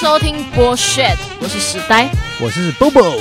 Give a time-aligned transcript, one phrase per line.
[0.00, 2.10] 收听 Bullshit，我是时代。
[2.42, 3.16] 我是 Bobo。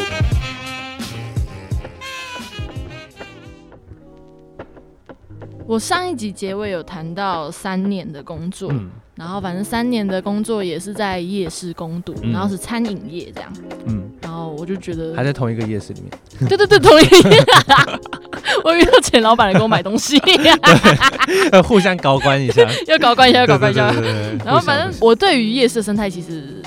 [5.67, 13.53] 我上一集结尾有谈到三年的工作，嗯然后反正三年的工作也是在夜市工读，嗯然后是餐饮业这样，
[13.85, 14.02] 嗯，然
[14.43, 16.11] 后我就觉得还在同一个夜市里面。
[16.49, 17.45] 对对对，同一个。
[18.63, 20.19] 我遇到钱老板来给我买东西，
[21.51, 23.91] 呃，互相 搞关一下，要搞关一下，要搞关一下
[24.45, 26.61] 然后反正我对于夜市的生态其实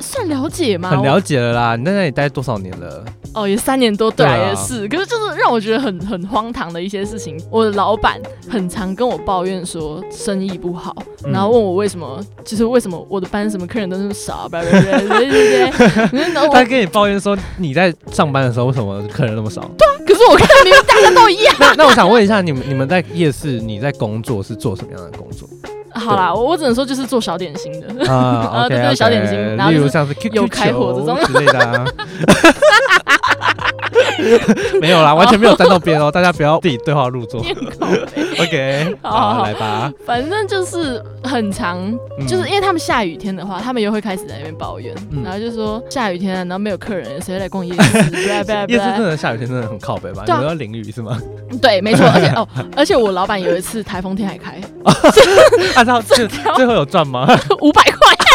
[0.00, 0.90] 算了解吗？
[0.90, 1.76] 很了解了啦。
[1.76, 3.04] 你在那里待多少年了？
[3.34, 4.86] 哦，也三年多，对也是。
[4.88, 7.36] 可是就是让我觉得很很荒唐的一些事情。
[7.50, 10.94] 我的老板很常跟我抱怨说生意不好，
[11.24, 15.70] 嗯然后问我为什么，就是为什么我的班什么客人都那么少，对对对对对
[16.10, 16.20] 对。
[16.32, 19.60] 然后我他跟你抱怨说你在上班的时候为什么客人那么少？
[19.76, 21.54] 对啊可是我看明明大家都一样。
[21.58, 25.48] 那那我想问一下，你们你们在夜市你在工作是做什么样的工作
[25.94, 28.12] 好啦，我我只能说就是做小点心的。
[28.12, 28.14] 啊
[28.52, 31.84] 啊对对小点心然后就是例如像是有开火这种之类的啊。
[34.80, 37.40] 没有啦，完全没有站到边哦，大家不要自己对话入座。
[38.38, 39.92] OK，好好好，来吧。
[40.06, 41.78] 反正就是很长，
[42.18, 48.02] 嗯就是因为他们下雨天的话，他们又会开始在那边抱怨，嗯然后就说下雨天，然后没有客人，谁会来逛夜市？
[48.10, 49.02] 不要不要不夜市真！
[49.02, 50.24] 的下雨天真的很靠北吧？
[50.26, 51.18] 你们要淋雨是吗？
[51.62, 54.60] 对，没错，而且 哦，而且我老板有一次台风天还开
[55.76, 57.26] 按照最最后有赚吗？
[57.60, 58.26] 五百块，干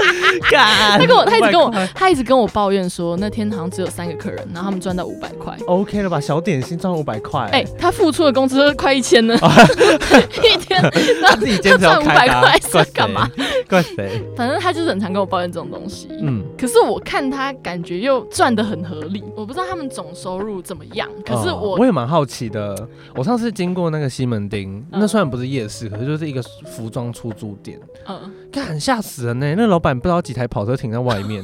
[0.50, 5.56] 他跟我他一直跟我他一直跟我抱怨说那天好像只有三个客人，然后他们赚到五百块。
[5.66, 6.20] OK 了吧？
[6.20, 9.34] 小点心赚五百块，哎、他付出的工资快一千呢，
[10.42, 10.80] 一天，
[11.22, 13.28] 他自己坚持赚开的啊500块是干嘛？
[13.68, 14.22] 怪谁？
[14.36, 16.08] 反正他就是很常跟我抱怨这种东西。
[16.20, 21.08] 嗯，可是我看他感觉又赚的很合理，我不知道他们总收入怎么样。
[21.24, 22.88] 可是我、哦我也蛮好奇的。
[23.14, 28.18] 我上次经过那个西门町，嗯那虽然不是夜市，可是就是一个服装出租店，嗯，
[28.52, 29.54] 干吓死人呢！
[29.56, 31.42] 那老板不知道几台跑车停在外面，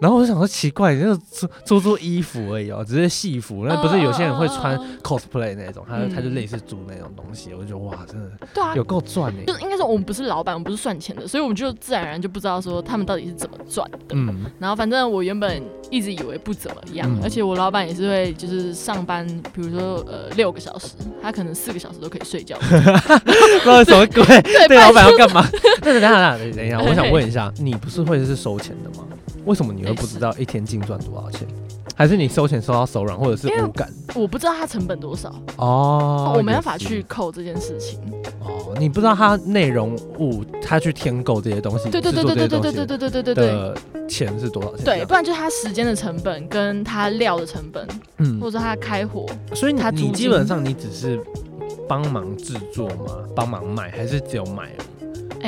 [0.00, 9.40] 然后我就想说奇怪，你那个出出租衣服而已哦，只是戏服，那不是有些人会穿 cosplay 那种，他嗯他就类似租那种东西，我就觉得哇，真的对啊，有够赚呢。
[9.46, 13.98] 就是应该说我们不是老板，我们不是算钱的，所以我们就自然而然就不知道说他们到底是怎么赚的。
[14.10, 20.88] 嗯，然后反正我原本一直以为不怎么样，嗯而且我老板也是会就是上班，比如说呃六个小时，
[21.22, 22.56] 他可能四个小时都可以睡觉。
[22.68, 25.46] 不知道什么鬼，对，对老板要干嘛？
[25.82, 29.04] 那等一下，等一下， 我想问一下，你不是会是收钱的吗？
[29.44, 31.46] 为什么你会不知道一天净赚多少钱？
[31.94, 33.92] 还是你收钱收到手软，或者是无感？
[34.14, 37.98] 我不知道它成本多少，哦，我没办法去扣这件事情。
[38.40, 43.46] 哦，你不知道它内容物，它去添购这些东西，对对对对对对对对对对对对对。
[43.46, 43.76] 的
[44.08, 44.84] 钱是多少钱？
[44.84, 47.86] 对，不然就是它时间的成本跟它料的成本，
[48.18, 51.20] 嗯或，者它开火，所以你你基本上你只是
[51.88, 53.18] 帮忙制作吗？
[53.34, 54.97] 帮忙卖，还是只有卖而已？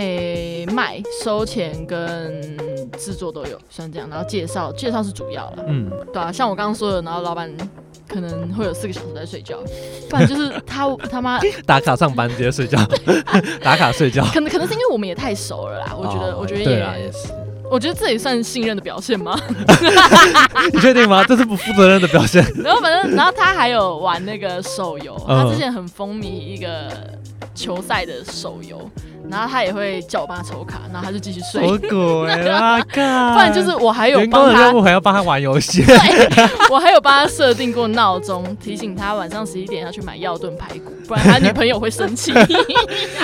[0.01, 2.57] 诶、卖、收钱跟
[2.99, 4.09] 制作都有，算这样。
[4.09, 7.51] 然后介绍，介绍是主要了，嗯，对啊，像我刚刚说的，然后老板
[8.09, 9.59] 可能会有四个小时在睡觉，
[10.09, 12.79] 不然就是他他妈， 打卡上班直接睡觉，
[13.63, 14.25] 打卡睡觉。
[14.33, 17.29] 可能可能是因为我们也太熟了啦，我觉得、哦我觉得，也也是。
[17.71, 19.39] 我觉得这也算信任的表现吗？
[20.73, 21.23] 你确定吗？
[21.29, 22.45] 这是不负责任的表现。
[22.57, 26.89] 然后反正，然后他还有玩那个手游，嗯他之前很风靡一个
[27.55, 28.91] 球赛的手游，
[29.31, 31.67] 然后他也会叫我帮他抽卡，然后他就继续睡。
[31.67, 32.81] 什么鬼啊！
[32.91, 35.85] 看，不然就是我还有员工帮他的任务还要帮他玩游戏。
[36.71, 42.33] 我还有帮他设定过闹钟，提醒他晚上十一点要去买药炖排骨，不然他女朋友会生气。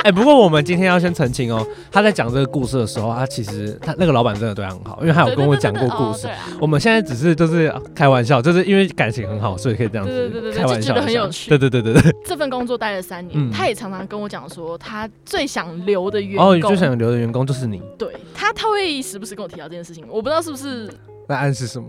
[0.03, 6.29] 哎、不过我们今天要先澄清哦，他在讲这个故事的时候，他其实他那个老板真的对他很好，因为他有跟我讲过故事
[6.61, 12.15] 我们现在只是就是开玩笑，就是因为感情很好，所以可以这样子开玩笑很有趣对对对对对。
[12.25, 20.89] 这份工作待了三年，嗯他也常常跟我讲说，他最想留的员哦，工，哦最想留的员工就是你，对他，他会时不时跟我提到这件事情，我不知道是不是
[21.29, 21.89] 在暗示什么？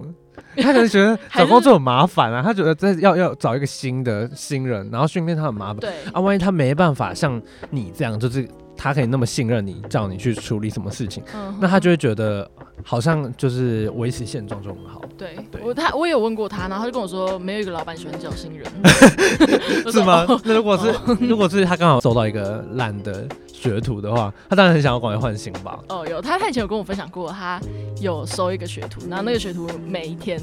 [0.57, 5.89] 他可能觉得 找工作很麻烦啊，他觉得这要要找一个新的新人，然后训练他很麻烦对。
[6.13, 6.21] 啊。
[6.21, 7.41] 万一他没办法像
[7.71, 8.47] 你这样，就是
[8.77, 11.53] 他可以那么信任你，叫你去处理什么事情，嗯。
[11.59, 12.49] 那他就会觉得
[12.83, 15.01] 好像就是维持现状就很好。
[15.17, 15.59] 对对。
[15.63, 18.65] 我他我也有问过他，然后他就跟我说，没有一个老板喜欢叫新人，
[19.83, 20.25] 我是说吗？
[20.29, 20.39] 哦？
[20.43, 20.93] 那如果是
[21.25, 25.79] 如果是他刚好收到一个烂的学徒的话，他当然很想要赶快换新吧。
[25.89, 27.59] 哦，有他他以前有跟我分享过，他
[27.99, 30.39] 有收一个学徒，然后那个学徒每一天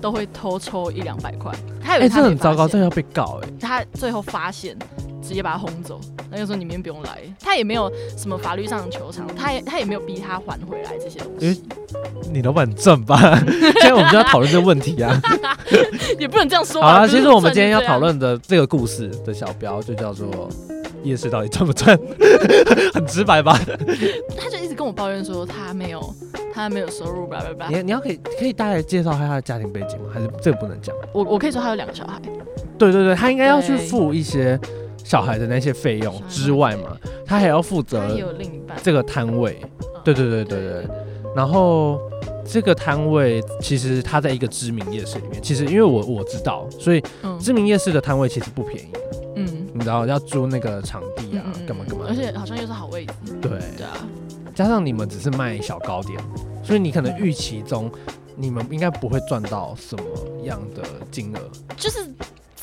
[0.00, 4.76] 都会偷抽一两百块，他以哎、为这他很糟糕，这现要被告哎、他最后发现，
[5.26, 6.00] 直接把他轰走。
[6.30, 11.62] 那就说你明天不用来，他也没有什么法律上的求偿，他也他也没有逼他还回来这些东因为西，
[12.32, 13.16] 你老板正吧？
[13.80, 15.20] 现在我们就要讨论这个问题啊。
[16.18, 16.94] 也不能这样说吧。
[16.94, 20.48] 好了，其实我们今天要讨论的这个故事的小标就叫做
[21.02, 21.98] 夜市到底赚不赚，
[22.92, 23.58] 很直白吧？
[24.36, 26.14] 他就一直跟我抱怨说他没有
[26.52, 27.68] 他没有收入，叭叭叭。
[27.68, 30.10] 你你要可以可以大概介绍一下他的家庭背景吗？
[30.12, 30.94] 还是这个不能讲？
[31.12, 32.20] 我我可以说他有两个小孩，
[32.76, 34.58] 对对对，他应该要去付一些
[35.06, 38.76] 小孩的那些费用之外嘛，他还要负责有另一半。
[38.82, 39.60] 这个摊位。
[39.62, 39.70] 嗯
[40.04, 40.88] 对对对对对。
[41.34, 42.00] 然后
[42.44, 48.92] 这个摊位其实它在一个知名夜市里面，其实因为我我知道，所以嗯知名夜市的摊位其实不便宜，
[49.34, 52.14] 嗯你知道要租那个场地啊，干嘛干嘛而。
[52.14, 53.12] 且好像又是好位置。
[53.42, 54.06] 对，对啊，
[54.54, 56.20] 加上你们只是卖小糕点，
[56.62, 57.90] 所以你可能预期中
[58.36, 60.04] 你们应该不会赚到什么
[60.44, 61.40] 样的金额。
[61.76, 61.98] 就是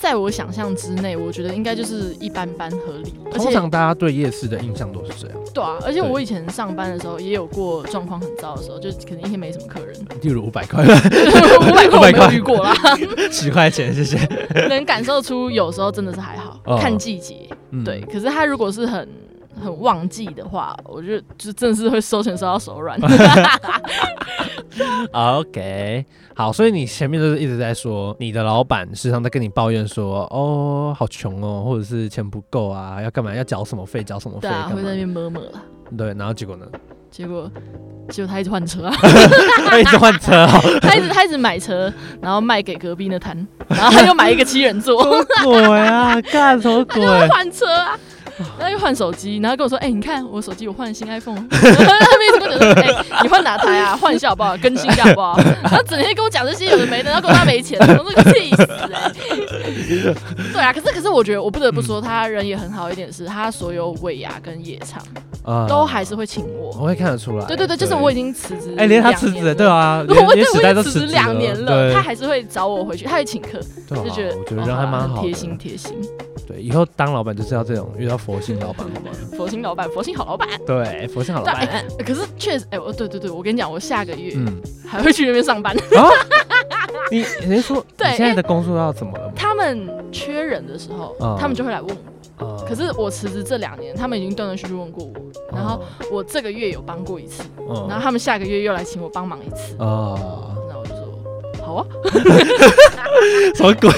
[0.04, 3.14] 在我想象之内，我觉得应该就是一般般合理。
[3.32, 12.76] 而且通常大家对夜市的印象都是这样，对啊，而且我以前上班的时候也有过状况很糟的时候，就是可能一天没什么客人，例如五百块、 五百块我没有遇过啦，
[13.32, 14.18] 十块钱，谢谢。
[14.68, 17.48] 能感受出有时候真的是还好，哦看季节。
[17.72, 19.08] 嗯对，，可是他如果是很
[19.64, 23.00] 很旺季的话，我觉得就真的是会收钱收到手软。
[25.12, 34.72] OK，好，所以你前面就是一直在说，你的老板时常在跟你抱怨说，哦，好穷哦，或者是钱不够啊，要干嘛，要缴什么费，缴什么费，对啊？
[34.74, 35.52] 会在那边摸摸了。
[35.96, 36.66] 对，然后结果呢？
[37.12, 37.52] 结果
[38.10, 38.96] 结果他一直换车啊，
[39.70, 43.38] 他一直换车哦， 他一直他一直买车，然后卖给隔壁那摊，
[43.68, 46.20] 然后他又买一个七人座，鬼啊？
[46.32, 47.06] 干什么鬼？
[47.06, 47.96] 他换车啊。
[48.58, 51.36] 然后又换手机，然后跟我说：“哎、你看我手机，我换了新 iPhone。
[51.50, 53.96] ”他们一直跟我讲说：“哎、你换哪台啊？
[53.96, 54.58] 换一下好不好？
[54.58, 59.12] 更新一下好不好？” 然后整天跟我讲这些有的没的，然后跟我说他没钱，我那个气死哎、
[60.54, 65.02] 对啊，可是可是我觉得我不得不说，他人也很好一点是，他所有尾牙跟夜场
[65.44, 66.72] 啊都还是会请我。
[66.80, 67.46] 我会看得出来。
[67.46, 69.68] 对对对，就是我已经辞职，哎，连他辞职了，对。
[69.68, 73.60] 啊，我我已经辞职两年了，他还是会找我回去，他会请客，
[73.90, 75.96] 就觉得我觉得人还哦蛮好贴心贴心。
[76.48, 79.12] 对，以后当老板就是要这种遇到佛心老板，好吗？
[79.38, 80.48] 佛心老板，佛心好老板。
[80.66, 81.68] 对，佛心好老对，板。
[81.68, 85.75] 哎、可是确实，哎、我对对对，我跟你讲，我下个月嗯，还会去那边上班。
[85.95, 86.10] 啊，
[87.12, 89.31] 你你是说 对现在的工作要怎么了？
[89.36, 91.95] 他们缺人的时候，嗯他们就会来问我。
[91.95, 92.10] 啊
[92.68, 95.13] 可是我辞职这两年，他们已经断断续续问过我，
[95.56, 95.81] 然后哦
[96.12, 100.18] 我这个月有帮过一次，嗯然后他们下个月又来请我帮忙一次，啊，
[100.68, 101.86] 那我就说好啊，
[103.56, 103.89] 什么鬼？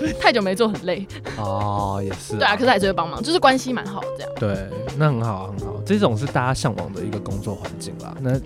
[0.20, 1.06] 太久没做很累，
[1.38, 2.36] 哦，也是。
[2.36, 4.32] 对啊，可是还是会帮忙，就是关系蛮好的这样。
[4.38, 8.14] 对，那很好，很好，这种是大家向往的一个工作环境啦。
[8.20, 8.38] 那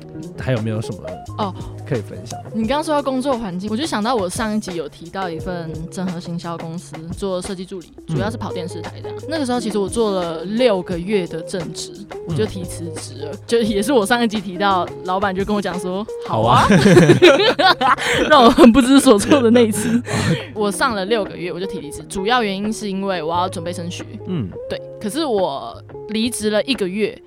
[0.42, 0.98] 还有没有什么
[1.38, 1.54] 哦
[1.86, 2.38] 可以分享？
[2.52, 9.18] 你刚刚说到工作环境，我就想到我上一集有提到一份整合行销公司做设计助理，主要是跑电视台这样。
[9.28, 11.92] 那个时候其实我做了六个月的正职，
[12.28, 16.66] 我就提辞职了，就也是我上一集提到，老板就跟我讲说好啊，
[18.28, 20.02] 让我很不知所措的那一次。
[20.54, 27.20] 我上了六个月我就提离职，主要原因是因为我要准备升学，嗯，对，可是我离职了一个月。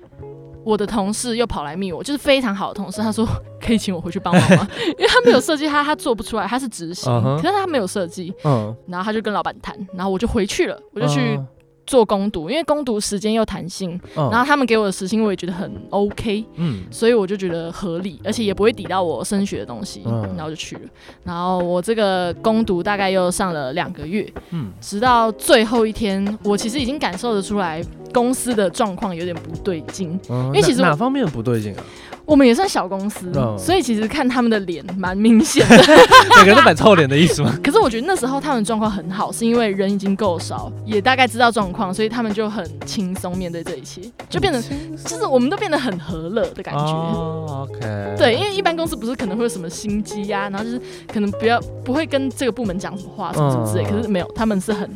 [0.64, 3.26] 我的同事又跑来密我，就是非常好的同事，他说
[3.58, 4.68] 可以请我回去帮忙吗？
[4.98, 7.10] 因为他没有设计，他他做不出来，他是执行
[7.40, 11.46] 可是他没有设计，嗯，然后他就跟老板谈，然后我就回去了，我就去嗯
[11.88, 20.82] 做攻读，因为攻读时间又弹性，嗯，然后他们给我的时薪我也觉得很 OK，嗯所以我就觉得合理，而且也不会抵到我升学的东西，嗯然后就去了。
[21.24, 27.82] 然后我这个攻读大概又上了两个月，嗯直到最后一天，我其实已经感受得出来
[28.12, 30.20] 公司的状况有点不对劲。
[30.28, 31.82] 嗯，因为其实哪哪方面不对劲啊？
[32.28, 35.76] 我们也算小公司，嗯所以其实看他们的脸蛮明显的。
[36.36, 37.56] 每个人都蛮臭脸的意思吗？
[37.64, 44.60] 可是我觉得那时候他们状况很好，是因为人已经够少，也大概知道状况，所以他们就很轻松面对这一切，就变得
[45.06, 46.80] 就是我们都变得很和乐的感觉。
[46.80, 47.80] 哦，OK，
[48.18, 50.78] 对，因为一般公司不是可能会有什么心机呀、然后就是
[51.10, 54.86] 可能不要不会跟这个部门讲什么话什么什么之类，嗯可是没有，他们是很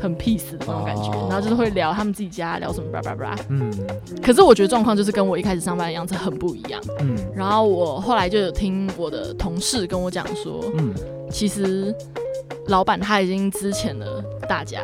[0.00, 3.36] 很 peace 的那种感觉，哦然后就是会聊他们自己家聊什么叭叭叭。
[3.48, 3.70] 嗯
[4.22, 6.80] 可是我觉得状况就是跟我一开始上班的样子很不一样。
[7.00, 10.94] 嗯然后我后来就有听我的同事跟我讲说，嗯，
[11.30, 11.94] 其实
[12.68, 14.82] 老板他已经资遣了大家，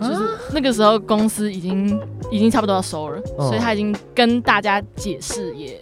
[0.00, 0.18] 就是
[0.52, 5.80] 那个时候公司已经已经差不多要收了，哦所以他已经跟大家解释，也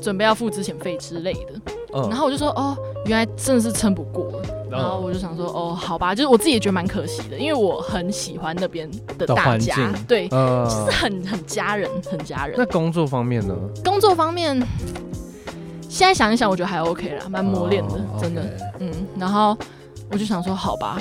[0.00, 1.52] 准备要付之前费之类的。
[1.94, 4.61] 嗯然后我就说，哦，原来真的是撑不过了。
[4.78, 12.66] 然后我就想说，哦，好吧，就是我自己也觉得蛮可惜的，因为我很喜欢那边的的大家对，呃，就是很很家人，很家人那。
[12.66, 13.54] 工作方面呢？
[13.84, 14.58] 工作方面，
[15.88, 18.42] 现在想一想，我觉得还 OK 啦，蛮磨练的，哦真的。
[18.78, 19.56] 嗯，然后
[20.10, 21.00] 我就想说，好吧，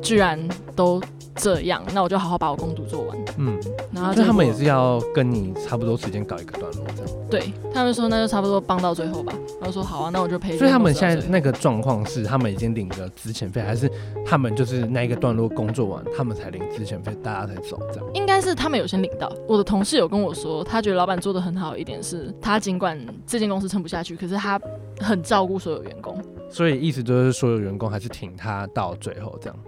[0.00, 0.38] 居然
[0.74, 1.02] 都
[1.34, 3.18] 这样，那我就好好把我工读做完。
[3.38, 3.58] 嗯，
[3.92, 7.15] 然然后他们也是要跟你差不多时间搞一个段落这样。
[7.30, 9.32] 对他们说那就差不多帮到最后吧。
[9.60, 10.56] 然后说好啊，那我就陪。
[10.56, 13.90] 所以他们现在那个状况是，他们已经领了资遣费，还是
[14.24, 18.08] 他们就是那一个段落工作完，他们才领资遣费，大家才走这样？
[18.14, 19.32] 应该是他们有先领到。
[19.48, 24.60] 我的同事有跟我说，他觉得老板做的很好，一点是他尽管这间公司撑不下去，可是他
[25.00, 26.16] 很照顾所有员工。
[26.50, 29.58] 所以意思就是所有员工还是挺他到最后这样。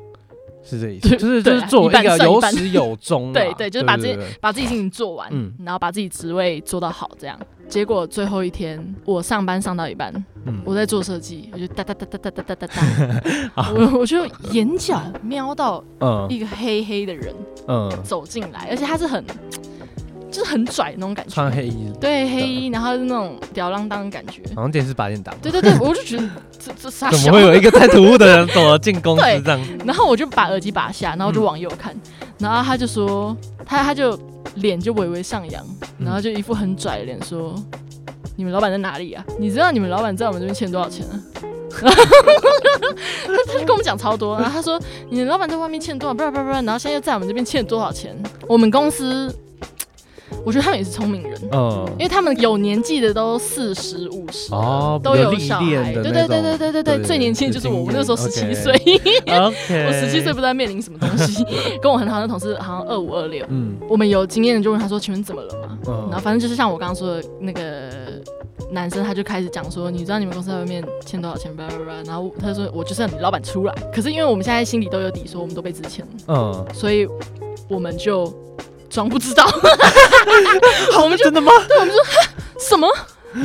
[0.69, 5.53] 是这意思，就是就是做一个有始有终 啊，对对就是把这对对把自己事情做完，嗯。
[5.65, 7.39] 然后把自己职位做到好，这样。
[7.69, 10.13] 结果最后一天，我上班上到一半，
[10.47, 12.67] 嗯我在做设计，我就哒哒哒哒哒哒哒哒
[13.55, 16.27] 哒， 我我就眼角瞄到嗯。
[16.31, 17.35] 一个黑黑的人
[17.67, 19.23] 嗯，走进来，而且他是很
[20.31, 24.43] 就是很拽的那种感觉，穿黑衣，对黑衣，然后是那种吊郎当的感觉。
[24.55, 29.61] 好像电视八点档，对对对，我就觉得这这傻小怎么会有一个太突兀的人走了进公司对这样？
[29.87, 31.95] 然后我就把耳机拔下，然后就嗯往右看，
[32.39, 34.19] 然后他就说，他他就
[34.57, 35.65] 脸就微微上扬，
[35.99, 37.55] 嗯然后就一副很拽的脸说
[38.37, 39.25] ：“你们老板在哪里啊？
[39.39, 41.15] 你知道你们老板在我们这边欠多少钱啊？”
[41.81, 41.89] 他
[43.47, 44.81] 他就跟我们讲超多，然后他说
[45.11, 46.15] ：“你的老板在外面欠多少？
[46.15, 48.17] 不不不，然后现在又在我们这边欠多少钱？
[48.49, 49.33] 我们公司，
[50.45, 51.87] 我觉得他们也是聪明人。”嗯。
[51.99, 58.73] 因，为他们有年纪的都四十五十哦都有小孩，对对对对对对对，对最年轻的就是我，我那时候十七岁，
[59.27, 61.45] 我十七岁不知道面临什么东西，
[61.81, 63.77] 跟我很好的同事好像二五二六，嗯。
[63.89, 65.79] 我们有经验的就问他说，请问怎么了嘛？
[65.87, 65.95] 嗯。
[66.11, 67.91] 然后反正就是像我刚刚说的那个
[68.71, 71.55] 男生，他就开始讲说，你知道你们公司在外面欠多少钱？
[71.57, 77.09] 叭叭叭，然后他说我就是要你老板出来，可是因为我们现在心里都有底，说我们都被之前，嗯，所以
[77.69, 78.33] 我们就
[78.89, 79.45] 装不知道，
[81.03, 81.53] 我们就真的吗？
[81.69, 82.03] 对，我们说
[82.61, 82.89] 什么？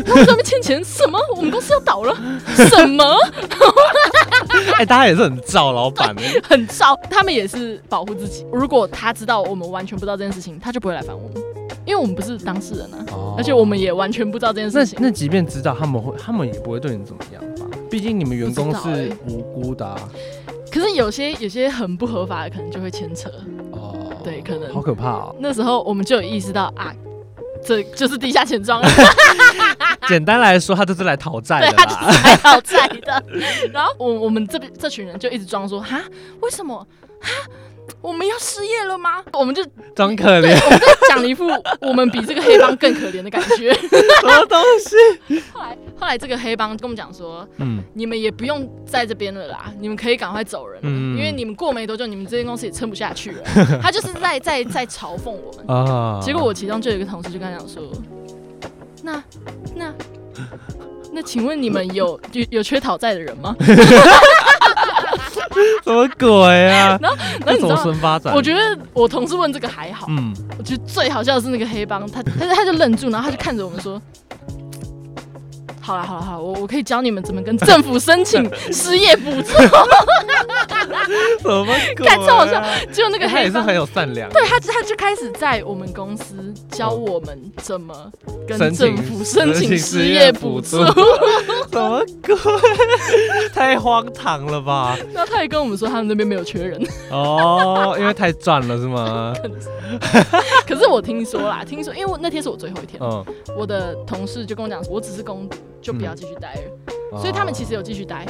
[0.05, 0.83] 他们在那边欠钱？
[0.83, 1.19] 什么？
[1.35, 2.15] 我们公司要倒了？
[2.69, 3.03] 什么？
[4.77, 6.97] 哎，大家也是很照老板的，很造。
[7.09, 8.45] 他们也是保护自己。
[8.51, 11.43] 如果他知道我们完全不知道这件事情，他就不会来烦我们，
[11.85, 14.97] 因为我们不是当事人啊，哦而且我们也完全不知道这件事情。
[15.01, 17.65] 那即便知道，他们会，他们也不会对你怎么样吧？
[17.89, 19.99] 毕竟你们员工是无辜的啊。
[20.71, 23.29] 可是有些有些很不合法的，可能就会牵扯。
[23.73, 25.35] 哦，对可能好可怕哦。
[25.39, 26.93] 那时候我们就有意识到啊，
[27.63, 28.89] 这就是地下钱庄了，
[30.07, 31.95] 简单来说，他就是来讨债对，的他就。
[32.13, 33.23] 是来讨债的。
[33.73, 36.01] 然后我我们这边这群人就一直装说哈，
[36.41, 36.77] 为什么
[37.19, 37.29] 哈？
[38.01, 39.21] 我们要失业了吗？
[39.33, 39.61] 我们就
[39.95, 41.49] 装可，怜，我们就讲一副
[41.81, 43.73] 我们比这个黑帮更可怜的感觉。
[43.75, 44.95] 什么东西？
[46.03, 53.41] 后来这个黑帮跟我们讲说，嗯，你们也不用在这边了啦，你们可以赶快走人了，嗯因为你们过没多久，你们这间公司也撑不下去了。
[53.81, 55.65] 他就是在在在嘲讽我们。
[55.73, 57.81] 啊，结果我其中就有一个同事就跟他讲说，
[59.01, 59.23] 那
[59.77, 59.93] 那
[61.13, 63.55] 那，请问你们有有有缺讨债的人吗？
[65.85, 66.27] 什么鬼
[66.67, 66.99] 啊？
[67.01, 67.75] 然后然后这怎么你知道。
[67.77, 68.35] 孙发展？
[68.35, 74.01] 我觉得我同事问这个还好，嗯，我觉得最好笑的是那个黑帮，他他他就愣住，然后他就看着我们说
[75.83, 79.51] ：“好了好了好了，我我可以教你们怎么跟政府申请 失业补助。
[81.41, 87.93] 什么鬼、干超好笑啊？”就那个黑帮，他也是很有善良，对他他就开始在我们公司教我们怎么
[88.47, 90.77] 跟政府申请失失业补助。
[91.71, 92.35] 什么鬼？
[93.53, 94.97] 太荒唐了吧？
[95.13, 99.33] 那他也跟我们说他们那边没有缺人，哦，因为太赚了是吗？
[100.65, 103.23] 可是我听说啦，听说因为那天是我最后一天，嗯，
[103.57, 107.19] 我的同事就跟我讲，我只是攻读，就不要继续待了。
[107.19, 108.25] 所以他们其实有继续待，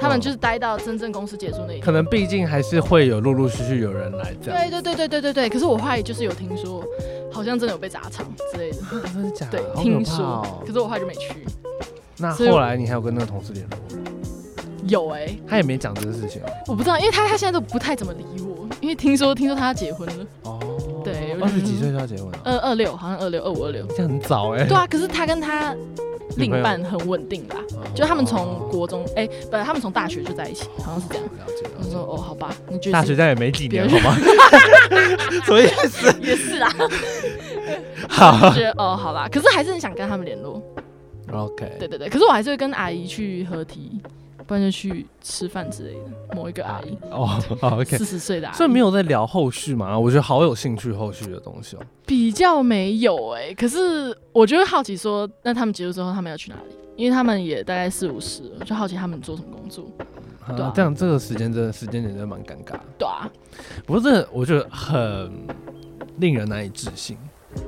[0.00, 1.80] 他们就是待到真正公司结束那一天。
[1.80, 4.60] 可能毕竟还是会有陆陆续续有人来这样。
[4.60, 5.48] 对对对对对对对。
[5.48, 6.84] 可是我后来就是有听说，
[7.30, 8.78] 好像真的有被砸场之类的。
[8.78, 9.60] 啊真的假的？
[9.60, 10.44] 对，听说。
[10.66, 11.46] 可是我后来就没去。
[12.16, 14.10] 那后来你还有跟那个同事联络吗？
[14.88, 16.46] 有哎、他也没讲这个事情哦。
[16.68, 20.60] 我不知道，因为他他现在都不太怎么理我，因为听说听说他要结婚了，哦，
[21.04, 23.84] 对二十几岁就要结婚了，二二六好像二六二五二六。
[23.88, 24.64] 这样很早哎。
[24.64, 25.74] 对啊，可是他跟他
[26.36, 31.24] 另一半很稳定啦，哦就他们从国中哎，不，他们从大学就在一起，好像是这样。
[31.78, 34.16] 我说哦，好吧，你觉得大学这样也没几年好吗？
[35.44, 36.20] 所以也是？
[36.20, 36.72] 也是啊，
[38.08, 40.62] 好就觉得哦，好吧，可是还是很想跟他们联络。
[41.32, 41.76] ，OK。
[41.78, 44.00] 对对对，可是我还是会跟阿姨去合体，
[44.46, 46.34] 不然就去吃饭之类的。
[46.34, 47.38] 某一个阿姨，哦。
[47.86, 49.98] 四十岁的阿姨，所以没有在聊后续嘛？
[49.98, 51.80] 我觉得好有兴趣后续的东西哦。
[52.06, 56.76] 比较没有哎、可是我就会好奇说，那他们结束之后他们要去哪里？
[56.96, 59.84] 因为他们也大概四五十了，就好奇他们做什么工作。
[60.48, 62.80] 对啊啊，这样这个时间真的时间点真的蛮尴尬的。
[62.96, 63.28] 对啊，
[63.84, 65.30] 不过这我觉得很
[66.18, 67.18] 令人难以置信，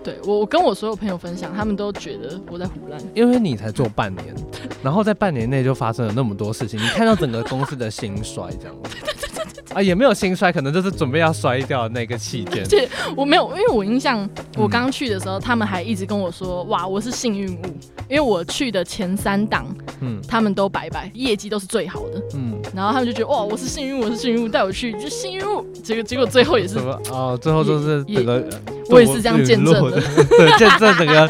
[0.02, 3.00] 对我我跟我所有朋友分享，他们都觉得我在胡乱。
[3.14, 4.34] 因为你才做半年，
[4.82, 8.76] 然后在半年内就发生了那么多事情，你看到整个公司的兴衰这样。
[9.74, 12.64] 啊，也没有心衰，可能就是准备要摔掉的那个期间。
[12.68, 17.62] 这我没有，因为我印象我刚去的时候，他们还一直跟我说，哇，我是幸运物，
[18.08, 19.66] 因为我去的前三档，
[20.00, 20.18] 嗯。
[20.28, 27.00] 他们都拜拜，业绩都是最好的，嗯，然后他们就觉得哇，我是幸运物，我是幸运物，带我去就幸运物，结果结果最后也是什么？
[27.10, 28.44] 哦，最后就是整个
[28.90, 31.28] 我也是这样见证的， 对，见证整个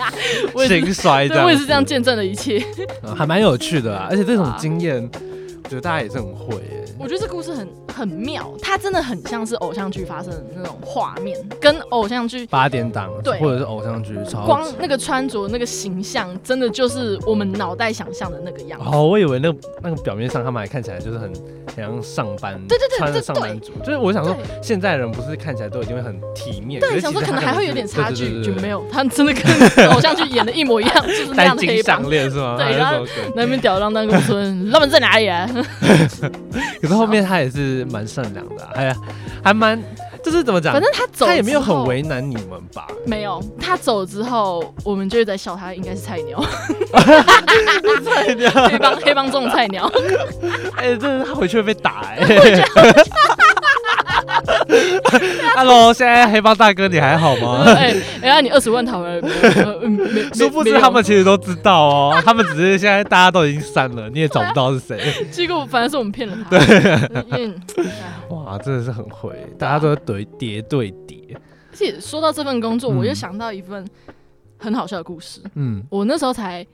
[0.66, 2.64] 兴衰对，我也是这样见证了一切。
[3.02, 4.56] 嗯还蛮有趣的啊，而且这种啊。
[4.58, 5.08] 经验，
[5.62, 6.84] 我觉得大家也是很会耶。
[6.98, 7.68] 我觉得这故事很
[7.98, 13.38] 很妙，它真的很像是偶像剧发生的那种画面，跟偶像剧八点档，对。
[13.38, 18.86] 或者是偶像剧，超光那个穿着、那个形象，真的就是我们脑袋想象的那个样子。
[18.92, 21.32] 哦，我以为那个那个表面上他们还看起来就是很
[21.74, 31.98] 很像上班，对对对穿上班族，就是我想说，现在人不是看起来都已经会很体面，对，想说可能还会有点差距，就没有有，他真的跟偶像剧演的一模一样，就是那戴样的黑帮。
[32.08, 32.56] 链是吗？
[32.56, 34.40] 对然后 那边吊儿郎当跟我说
[34.72, 35.48] ：“他们在哪里啊？
[36.80, 38.96] 可是后面他也是蛮善良的啊，还
[39.44, 39.82] 还蛮
[40.22, 42.86] 就是怎么？”讲反，正他走，他也没有很，为难你们吧？
[43.06, 43.42] 没有。
[43.60, 46.42] 他走之后，我们就会在笑他应该是菜鸟，
[48.04, 49.90] 菜鸟，黑帮黑帮中的菜鸟。
[50.76, 52.18] 哎，真的他回去会被打哎。
[55.56, 57.64] Hello，现在黑帮大哥你还好吗？
[57.66, 59.28] 哎，哎呀，你二十万讨回来，
[59.64, 65.26] 呃嗯没没殊不知他们其实都知道哦，他们只是现在大家都已经删了，你也找不到是谁。
[65.30, 66.50] 结果反而是我们骗了他。
[66.58, 67.54] 对，
[68.30, 71.18] 哇，真的是很会，大家都怼叠对叠。
[71.70, 73.86] 而且说到这份工作，嗯我又想到一份
[74.58, 75.40] 很好笑的故事。
[75.54, 76.66] 嗯我那时候才，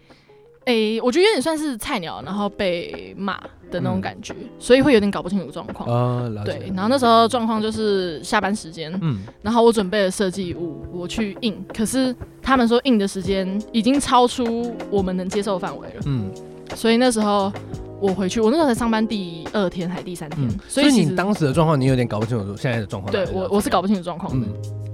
[0.66, 3.36] 诶、我觉得有点算是菜鸟，然后被骂
[3.70, 5.88] 的那种感觉，所以会有点搞不清楚状况。
[5.88, 6.72] 啊，对，。
[6.74, 16.30] 然后那时候状况就是下班时间，嗯然后我准备了设计物，我去印，可是他们说印的时间已经超出我们能接受范围了，嗯
[16.74, 17.52] 所以那时候
[18.00, 23.12] 我回去，我那时候才上班第二天还第三天，嗯，所以你当时的状况，你有点搞不清楚现在的状况。
[23.12, 24.52] 对我我是搞不清楚状况的，嗯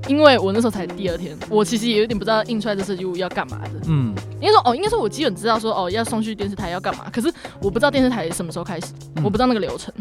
[0.08, 3.80] 因为我那时候才第二天，我其实也有点不知道印出来的设计物要干嘛的。
[3.86, 9.92] 嗯应该说哦，应该说我基本知道说哦要送去电视台要干嘛，可是我不知道电视台什么时候开始，嗯我不知道那个流程。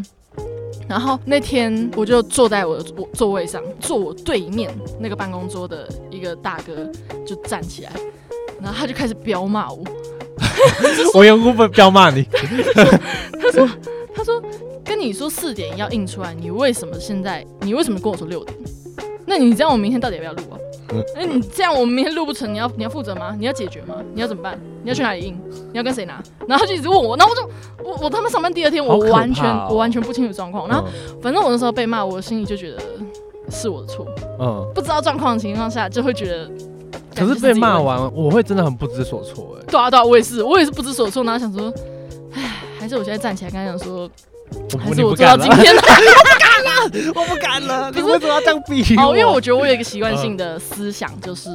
[0.88, 6.90] 然后那天我就坐在我的座座位上，坐我对面那个办公桌的一个大哥
[7.24, 7.92] 就站起来，
[8.60, 9.84] 然后他就开始彪骂我，
[11.14, 12.26] 我用部分彪骂你。
[13.40, 13.68] 他说
[14.14, 14.42] 他说
[14.84, 18.56] 跟你说四点要印出来，你为什么现在你为什么跟我说六点？
[19.26, 20.58] 那你这样我明天到底要不要录啊？
[20.92, 23.36] 嗯 那你这样我们明天录不成，你要你要负责吗？
[23.38, 23.94] 你要解决吗？
[24.12, 24.58] 你要怎么办？
[24.82, 25.38] 你要去哪里印？
[25.72, 26.20] 你要跟谁拿？
[26.48, 30.66] 然后就一直问我，然后我就我我他妈上班第二天，我完全、哦我完全不清楚状况。
[30.66, 32.78] 然后嗯反正我那时候被骂，我心里就觉得
[33.50, 34.04] 是我的错，
[34.40, 36.50] 嗯，不知道状况的情况下就会觉得。
[37.20, 39.64] 可是被骂完，我会真的很不知所措哎。
[39.68, 41.72] 对啊对啊，我也是，我也是不知所措，然后想说，
[42.32, 42.42] 唉，
[42.78, 44.10] 还是我现在站起来跟他讲说，
[44.52, 45.74] 我不还是我做到今了，天。
[47.14, 47.90] 我不敢了。
[47.92, 49.16] 不是你为什么要这样逼哦，我？
[49.16, 51.50] 因为我觉得我有一个习惯性的思想，就是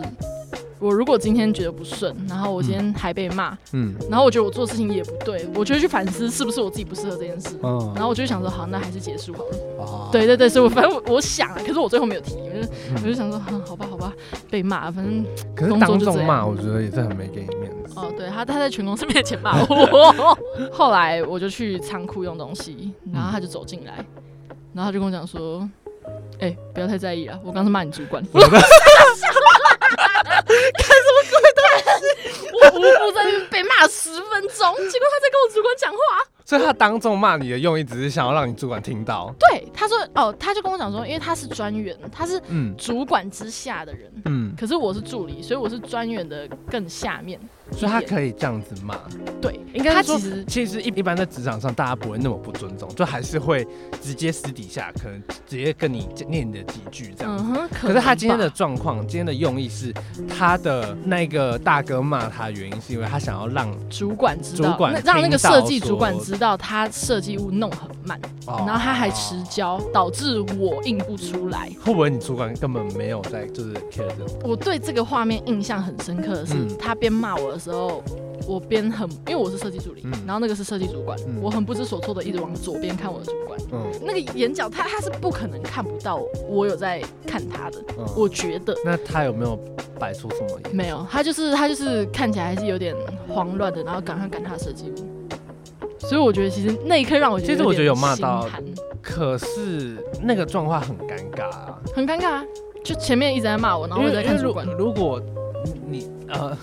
[0.86, 7.58] 我如果今天觉得不顺，然后我今天还被骂，嗯然后我觉得我做事情也不对，我就会去反思是不是我自己不适合这件事。
[7.64, 9.58] 嗯然后我就想说，好，那还是结束好了。
[9.80, 14.14] 哦对对对，所以我反正我我想啊，可是我最后没有提，我就嗯我就想说，嗯，好吧好吧，
[14.52, 17.94] 被骂，反正可是工作当就这样众骂，我觉得也是很没给你面子。
[17.96, 20.38] 哦，对他他在全公司面前骂我。
[20.72, 24.06] 后来我就去仓库用东西，然后他就走进来，
[24.72, 25.68] 然后他就跟我讲说，
[26.40, 28.24] 哎、不要太在意了，我刚是骂你主管。
[29.92, 29.96] 我
[30.78, 31.62] 干什么鬼东
[32.00, 32.48] 西？
[32.54, 35.98] 我无辜在那边被骂十分钟，结果他在跟我主管讲话。
[36.48, 39.34] 所以他当众骂你的用意，只是想要让你主管听到。
[39.40, 47.40] 对，他说哦，他就跟我讲说，因为他是专员，他是嗯主管之下的人，嗯，可是我是助理，所以我是专员的更下面。
[47.76, 48.98] 所以他可以这样子骂。
[49.42, 53.68] 对，应该说他其实其实一一般在职场上，大家不会那么不尊重，就还是会
[54.02, 57.44] 直接私底下可能直接跟你念你的几句这样子。
[57.44, 59.94] 嗯哼，可是他今天的状况，今天的用意是，
[60.28, 71.70] 他的那个大哥骂他，原因是因为他想要让，主管知道，主管那让那个设计主管知道他设计物弄很慢，哦然后他还迟交，导致我印不出来。
[71.84, 74.40] 会不会你主管根本没有在就是 care 这种？
[74.44, 78.04] 我对这个画面印象很深刻的是，嗯他边骂我的时候，
[78.48, 80.12] 我边很，因为我是设计助理，嗯。
[80.26, 81.40] 然后那个是设计主管，嗯。
[81.42, 83.92] 我很不知所措的一直往左边看我的主管，嗯。
[84.02, 88.76] 那个眼角他他是不可能看不到我有在看他的，嗯，我觉得。
[88.86, 89.60] 那他有没有
[90.00, 90.60] 摆出什么？
[90.72, 92.96] 没有，他就是他就是看起来还是有点
[93.28, 94.92] 慌乱的，然后赶快赶他的设计。
[94.92, 95.04] 部，
[95.98, 98.48] 所以我觉得其实那一刻让我觉得其实我觉得有骂点到
[99.02, 102.44] 可是那个状况很尴尬啊，很尴尬啊，
[102.84, 105.22] 就前面一直在骂我，然后我在看主管，如果
[105.88, 106.58] 你呃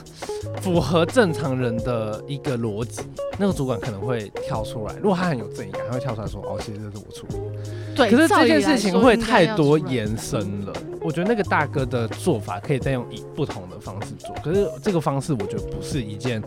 [0.61, 3.03] 符合正常人的一个逻辑，
[3.39, 4.95] 那个主管可能会跳出来。
[4.97, 10.73] 如果他很有正义感，他会跳出来说：“哦，其实这是我处理的。”对，可是这件事情会太多延伸了。
[11.01, 16.41] 我觉得那个大哥的做法可以再用以不同的方式做，可是这个方式我觉得不是一件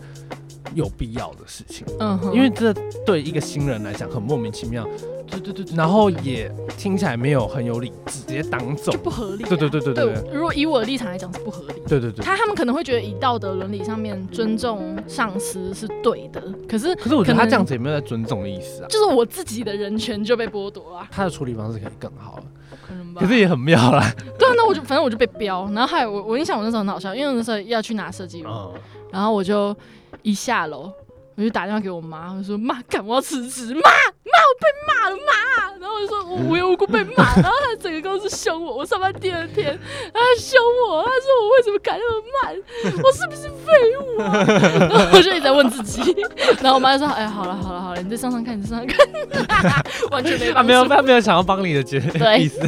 [0.74, 2.72] 有必要的事情，嗯哼，因为这
[3.04, 4.88] 对一个新人来讲很莫名其妙，
[5.26, 8.98] 对对对对，然后也听起来没有很有理智，直接挡走就。
[8.98, 11.82] 不合理啊、对对对对对如果以我的立场来讲是不合理。
[11.86, 12.24] 对对对。
[12.24, 22.44] 他他们可能会觉得以道德伦理上面尊重上司是对的，可是可是我觉得他这样子也没有在尊重的意思啊，就是我自己的人权就被剥夺了，他的处理方式可以更好了，
[22.86, 23.20] 可能吧。
[23.20, 24.12] 可是也很妙啦。
[24.38, 28.72] 对啊，那我就反正我就被标，然后还有我我印象我那时候很好笑，因为我那时候要去拿设计嗯，
[29.10, 29.74] 然后我就
[30.22, 30.90] 一下楼，
[31.36, 33.82] 我就打电话给我妈，我说妈，干我要辞职，妈
[34.26, 39.78] 妈我被骂了妈，然后我就说我无缘无故被骂， 然后他整个公司凶我，我上班第二天
[40.12, 40.58] 他凶
[40.88, 42.54] 我，他说我为什么改那么慢，
[43.02, 44.44] 我是不是废物啊？
[44.88, 46.14] 然后我就一直在问自己，
[46.60, 52.40] 然后我妈就说哎好了好了好了，你再上上看，你再上上看，完全没他没有帮助他没有想要帮你的结对。
[52.42, 52.60] 意思，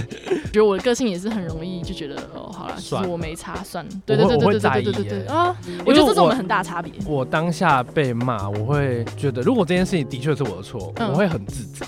[0.53, 6.93] 觉得我的个性也是很容易就觉得哦好了，其算我没差，算了，对对对对对对对啊，我觉得这是我们很大差别。
[7.07, 11.09] 我当下被骂，我会觉得，如果这件事情的确是我的错，嗯。
[11.09, 11.85] 我会很自责。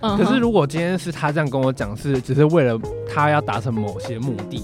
[0.00, 4.60] 嗯，可是如果今天是他这样跟我讲，是只是为了他要达成某些目的，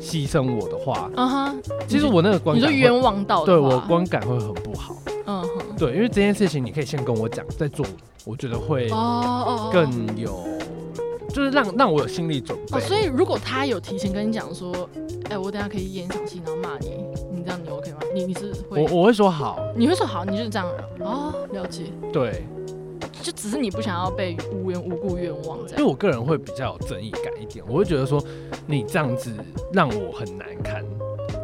[0.00, 4.94] 牺牲我的话，嗯哼，其实我那个观你说冤枉到对我观感会很不好。
[5.26, 7.84] 嗯哼，对，因为这件事情你可以先跟我讲再做，
[8.24, 8.96] 我觉得会哦
[9.46, 10.44] 哦，更有，
[11.28, 12.78] 就是让让我有心理准备。
[12.78, 14.88] 哦，所以如果他有提前跟你讲说，
[15.30, 16.90] 哎，我等下可以演一场戏，然后骂你，
[17.32, 17.98] 你这样你 OK 吗？
[18.14, 20.68] 你你是会我我会说好，你会说好，你就是这样
[21.00, 22.44] 哦，了解，对，
[23.22, 25.78] 就只是你不想要被无缘无故冤枉这样。
[25.78, 28.22] 因为我个人会比较有正义感一点，我会觉得说
[28.66, 29.32] 你这样子
[29.72, 30.84] 让我很难堪，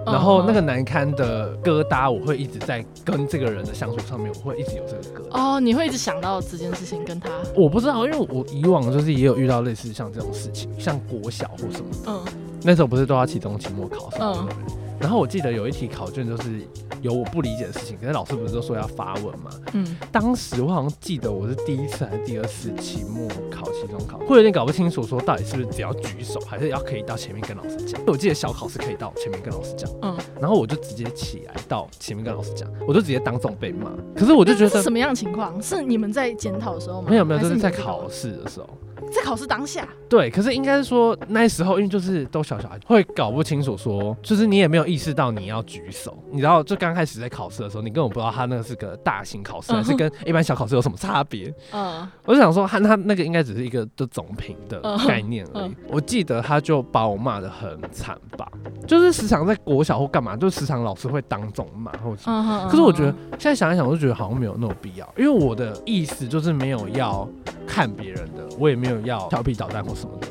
[0.04, 5.38] 然后那个难堪的疙瘩，我会一直在跟这个人的相处上面，我会一直有这个疙瘩。
[5.38, 12.24] 哦，你会一直想到这件事情跟他，我不知道，因为我以往就是也有遇到类似像这种事情，像国小或什么的，嗯
[12.62, 14.54] 那时候不是都要期中、期末考什么的。
[14.58, 16.66] 嗯然后我记得有一题考卷就是
[17.02, 19.50] 有我不理解的事情，可是老师不是都说要发问嘛？
[19.72, 28.00] 嗯，当时我好像记得我是第一次还是第二次期末考、期中考，会有点搞不清楚，说到底是不是只要举手，还是要可以到前面跟老师讲。
[28.06, 33.90] 我记得小考是可以到前面跟老师讲，嗯，然后我就直接起来到前面跟老师讲，我就直接当众被骂。
[34.14, 35.60] 可是我就觉得是什么样的情况？
[35.62, 37.08] 是你们在检讨的时候吗？
[37.10, 38.68] 没有没有，就是是在考试的时候。
[39.12, 39.86] 在考试当下。
[40.08, 51.52] 对，可是应该是说那时候，因为就是都小小孩，会搞不清楚说，就是你也没有意识到你要举手，你知道，就刚开始在考试的时候，你根本不知道他那个是个大型考试，还是跟一般小考试有什么差别。
[51.72, 55.66] 嗯我就想说，他他那个应该只是一个就总评的嗯概念而已。
[55.66, 58.48] 嗯我记得他就把我骂的很惨吧，
[58.86, 62.22] 就是时常在国小或干嘛，就时常老师会当众骂或者。
[62.26, 62.68] 嗯哼。
[62.68, 67.28] 可是我觉得现在想一想，我就觉得好像没有那种必要，因为我的意思就是没有要
[67.66, 70.28] 看别人的，我也没有要调皮捣蛋或什么的。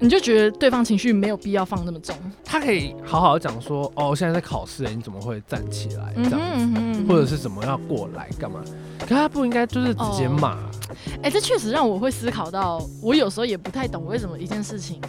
[0.00, 6.12] 你就觉得对方情绪没有必要放那么重，他可以好好讲说，哦，现在在考试，你怎么会站起来？
[6.14, 7.08] 这样子，嗯哼，嗯哼。
[7.08, 8.60] 或者是怎么要过来干嘛？
[9.00, 10.56] 可他不应该就是直接骂，
[11.20, 15.00] 哎、这确实让我会思考到，我有时候也不太懂为什么一件事情，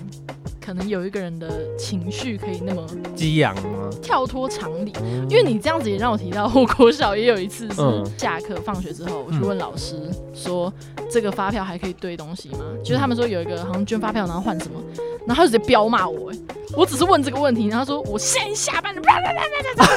[0.70, 3.90] 可能有一个人的情绪可以那么激昂吗？
[4.04, 4.94] 跳脱常理。
[5.28, 9.96] 因为你这样子也让我提到，我国小也有一次是嗯下课放学之后，我去问老师
[10.32, 10.72] 说，
[11.10, 12.60] 这个发票还可以兑东西吗？
[12.84, 14.80] 就是他们说有一个好像捐发票，然后换什么，
[15.26, 16.38] 然后他就直接彪骂我、哎，
[16.78, 19.88] 我只是问这个问题，然后他说我现在下班了，啪啪啪啪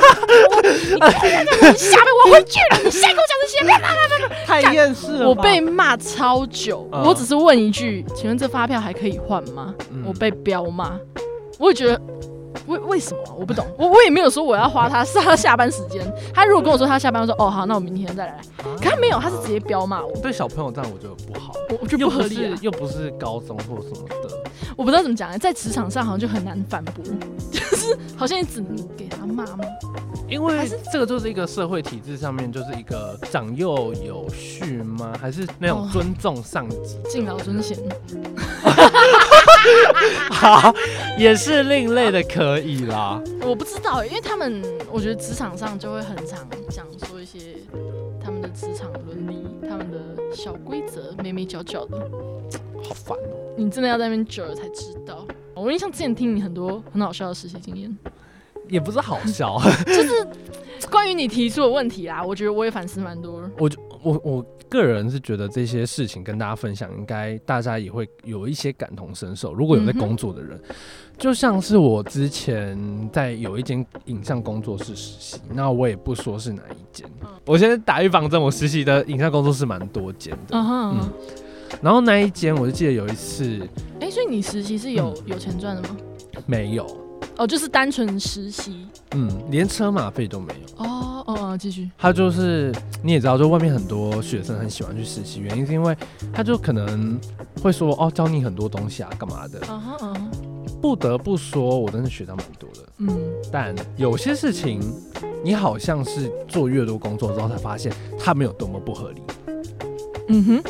[0.99, 3.89] 啪啪，你下班我回去了，你现在跟我讲这些，啪啪
[4.47, 9.75] 太厌世了我被骂超久，嗯我只是问一句，请问这发票还可以换吗？
[9.91, 10.99] 嗯我被彪骂，
[11.59, 12.01] 我也觉得
[12.67, 13.23] 为为什么？
[13.27, 18.41] 啊、我不懂，我我也没有说我要花他是他下班时间，他如果跟我说他下班，我说哦好，那我明天再来，
[18.77, 22.57] 可他没有，他是直接彪骂我，对小朋友这样我觉得不好，我我觉得不不合理啊。
[22.57, 24.29] 是，又不是高中或什么的，
[24.77, 27.05] 我不知道怎么讲、欸，在职场上好像就很难反驳，
[27.51, 29.65] 就是好像你只能给他骂吗？
[30.33, 35.13] 因为这个就是一个社会体制上面就是一个长幼有序吗？
[35.21, 36.97] 还是那种哦尊重上级？
[37.07, 37.77] 敬老尊 贤，
[40.31, 40.75] 好，
[41.19, 43.21] 也是另类的，可以啦。
[43.43, 47.39] 我不知道欸、因为他们我觉得职场上就会很常讲说一些
[48.25, 49.99] 他们的职场伦理，他们的
[50.35, 51.99] 小规则，眉眉角角的。
[52.83, 55.27] 好烦哦、你真的要在那边久了才知道。
[55.55, 57.95] 我印象之前听你很多很好笑的实习经验，
[58.73, 60.27] 也不是好笑， 就是
[60.91, 63.49] 关于你提出的问题啦，我觉得我也反思蛮多。
[63.59, 69.53] 我就我我个人是觉得这些事情跟大家分享，应该大家也会有一些感同身受。
[69.53, 70.59] 如果有在工作的人，
[71.19, 72.77] 就像是我之前
[73.13, 77.07] 在有一间影像工作室实习，那我也不说是哪一间。
[77.45, 80.57] 我现在打预防针，我实习的影像工作室蛮多间的。
[80.57, 81.09] 嗯哼。
[81.81, 83.61] 然后那一间，我就记得有一次，
[83.99, 85.97] 哎，所以你实习是有有钱赚的吗？
[86.45, 86.87] 没有，
[87.43, 90.85] 哦，就是单纯实习，嗯，连车马费都没有。
[90.85, 91.91] 哦哦，继续。
[91.99, 95.97] 他就是你也知道，就外面很多学生很喜欢去实习，原因是因为
[96.33, 97.19] 他就可能
[97.61, 99.61] 会说哦，教你很多东西啊，干嘛的。
[99.69, 100.31] 嗯哼。
[100.81, 102.89] 不得不说，我真的学到蛮多的。
[102.99, 103.11] 嗯。
[103.51, 104.81] 但有些事情，
[105.43, 109.23] 你好像是做越多工作之后才发现，它没有多么不合理。
[110.29, 110.63] 嗯哼。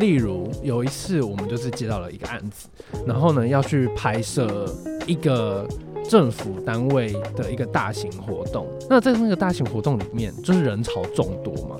[0.00, 2.66] 例如有一次，我们就是接到了一个案子，
[3.06, 4.74] 然后呢要去拍摄
[5.06, 5.68] 一个
[6.08, 8.66] 政府单位的一个大型活动。
[8.88, 11.76] 那在那个大型活动里面，就是人潮众多嘛。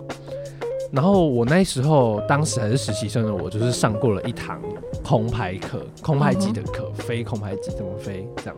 [0.93, 4.63] 然后我那时候当时还是实习生的我，就是上过了一堂
[5.03, 8.57] 空拍课，空拍机的课，飞空拍机怎么飞这样。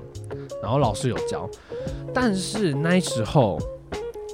[0.62, 1.48] 然后老师有教，
[2.12, 3.58] 但是那时候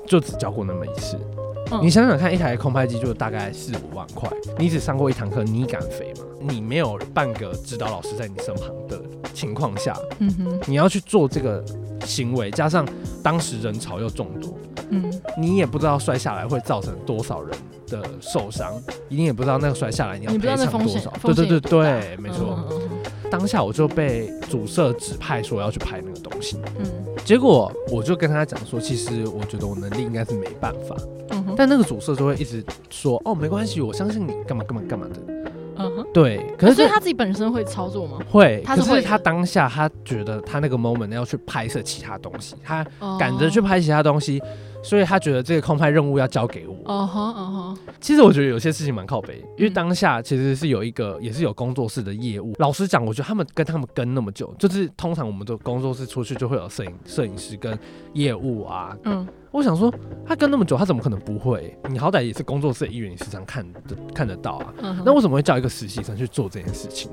[0.07, 1.17] 就只教过那么一次。
[1.81, 6.25] 你想想看，一台空拍机就大概四五万块，你只上过一堂课，你敢飞吗？
[6.41, 9.01] 你没有半个指导老师在你身旁的
[9.33, 11.65] 情况下，嗯哼，你要去做这个
[12.05, 12.85] 行为，加上
[13.23, 14.59] 当时人潮又众多，
[14.91, 17.57] 嗯，你也不知道摔下来会造成多少人
[17.87, 18.75] 的受伤，
[19.09, 22.59] 一定也不知道那个摔下来你要赔偿多少，对对对对，没错。
[23.31, 26.85] 当下我就被主社指派说要去拍那个东西，嗯，
[27.25, 31.22] 结果我就跟他讲说，其实我觉得我能力应该是没办法，嗯
[31.53, 35.21] 哼，但那个主社就会一直说，哦，没关系，我相信你，干嘛干嘛干嘛的，
[35.77, 38.19] 嗯哼，对，可是所以他自己本身会操作吗？
[38.31, 42.85] 会，可是他当下他觉得他那个 moment 要去拍摄其他东西，他
[43.19, 44.43] 赶着去拍其他东西。
[44.85, 46.75] 所以他觉得这个空拍任务要交给我。
[46.87, 47.93] 哦哈，哦哈。
[48.01, 52.53] 其实我觉得有些事情蛮靠北，因为当下其实是有一个，也是有工作室的业务。
[52.59, 57.79] 老实讲，我觉得他们跟他们跟那么久，就是通常我们的工作室出去就会有摄影摄影师跟
[58.13, 58.97] 业务啊。
[59.05, 59.25] 嗯。
[59.53, 59.93] 我想说，
[60.27, 61.77] 他跟那么久，他怎么可能不会？
[61.91, 64.73] 你好歹也是工作室的一员，你时常看的看得到啊。
[65.05, 67.11] 那为什么会叫一个实习生去做这件事情？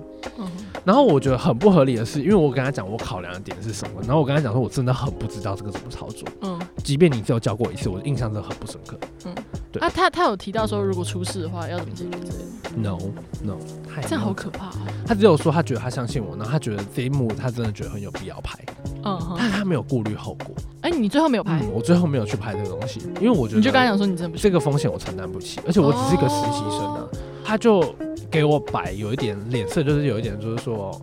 [0.85, 6.27] 然后我觉得很不合理的是，因为我跟他讲我考量的点是什么，然后我跟他讲说我真的很不知道这个怎么操作。
[6.41, 8.97] 嗯，即便你只有教过一次，我的印象真的很不深刻。
[9.25, 9.35] 嗯，
[9.71, 9.81] 对。
[9.81, 12.97] 啊，他他有提到说，如果出事的话要怎么解决之类的？No
[13.43, 13.57] No，
[14.03, 14.71] 这样好可怕。
[15.05, 18.57] 他只有说他觉得他相信我，然后他觉得这一幕他真的觉得很有必要拍。
[19.03, 20.55] 嗯，但他没有顾虑后果。
[20.81, 21.61] 哎，你最后没有拍？
[21.73, 27.07] 我最后没有去拍这个东西，因为我觉得你就刚才讲说你真的不这个风险我承担不起，而且我只是一个实习生啊。
[27.43, 27.83] 他就
[28.29, 30.99] 给我摆有一点脸色，就是有一点就是说。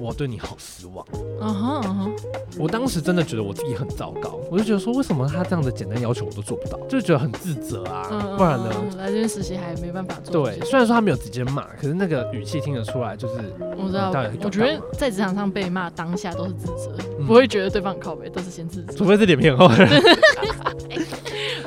[0.00, 1.04] 我对你好失望。
[1.40, 2.16] 嗯哼嗯哼，
[2.58, 8.06] 我当时真的觉得我自己很糟糕，我就觉得说，为什么他这样的简单要求我都做不到，就觉得很自责啊。
[8.36, 8.70] 不然呢？
[8.96, 10.46] 来这边实习还没办法做。
[10.46, 13.34] 对，虽然说他没有直接骂，可是那个语气听得出来，就是
[13.76, 14.12] 我知道。
[14.42, 18.92] 我觉得在职场上被骂当下都是自责，不会觉得对方很靠背，都是先自责。
[18.96, 19.68] 除非是脸皮很厚。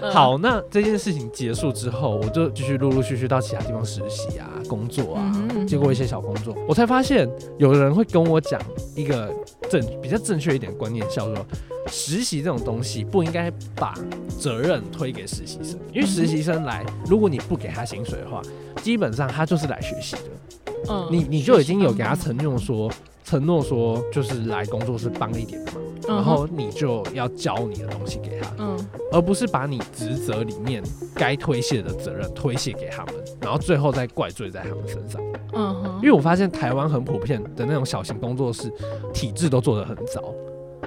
[0.11, 5.31] 好，那这件事情结束之后，我就继续陆陆续续到其他地方实习啊、工作啊，
[5.67, 8.61] 接过一些小工作，我才发现有人会跟我讲
[8.95, 9.33] 一个
[9.69, 11.45] 正比较正确一点观念，叫做
[11.87, 13.93] 实习这种东西不应该把
[14.39, 18.41] 责任推给实习生，因为实习生来，如果你不给他薪水的话，
[18.81, 20.21] 基本上他就是来学习的。
[20.89, 22.91] 嗯，你你就已经有给他承诺说。
[23.31, 28.77] 承诺说就是来工作室帮一点忙，然后你就要交你的东西给他，嗯，
[29.09, 30.83] 而不是把你职责里面
[31.15, 35.21] 该推卸的责任推卸给他们，然后最后再怪罪在他们身上。
[35.53, 38.69] 嗯哼，因为我发现台湾很普遍的那种小型工作室
[39.13, 40.21] 体制都做得很糟。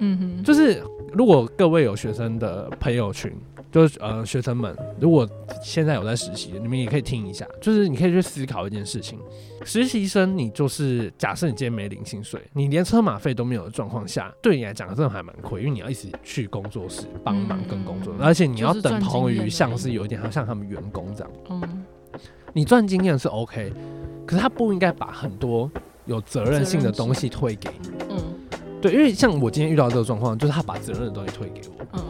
[0.01, 0.83] 嗯哼，就是
[1.15, 3.33] 如果各位有学生的朋友群。
[3.75, 5.29] 就是呃，学生们，如果
[5.61, 7.45] 现在有在实习，你们也可以听一下。
[7.61, 9.19] 就是你可以去思考一件事情：
[9.65, 21.33] 实习生，你就是假设你今天没领薪水，你连车马费都没有的状况下，对你来讲真的还蛮亏，因为你要一直去工作室帮忙跟工作，而且你要等同于像是有一点像他们员工这样。
[21.51, 21.85] 嗯，
[22.53, 23.73] 你赚经验是 OK，
[24.25, 25.69] 可是他不应该把很多
[26.07, 27.89] 有责任性的东西推给你。
[28.11, 28.17] 嗯，
[28.81, 31.85] 对，因为像我今天遇到这个状况，就是他把责任的东西推给我。
[31.95, 32.05] 嗯。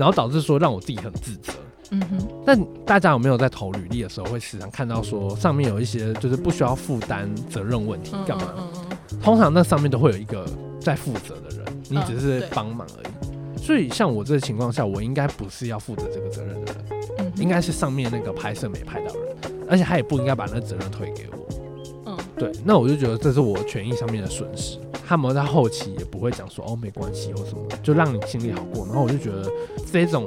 [0.00, 1.52] 然后导致说让我自己很自责，
[1.90, 2.26] 嗯哼。
[2.46, 8.54] 但大家有没有在投履历的时候会时常看到说上面有一些就是不需要负担责任问题干嘛？
[9.22, 10.46] 通常那上面都会有一个
[10.80, 13.62] 在负责的人，你只是帮忙而已。
[13.62, 19.36] 所以像我这个情况下，我应该不是要负责这个责任的人，应该是上面那个拍摄没拍到人，
[19.68, 21.46] 而且他也不应该把那责任推给我。
[22.40, 22.60] 嗯，对。
[22.64, 24.78] 那我就觉得这是我权益上面的损失。
[25.06, 28.86] 他们在后期也不会讲说哦没关系或什么，就让你心里好过。
[28.86, 29.50] 然后我就觉得
[29.92, 30.26] 这种